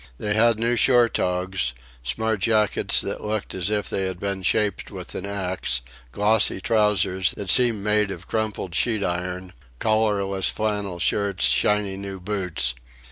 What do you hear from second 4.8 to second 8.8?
with an axe, glossy trousers that seemed made of crumpled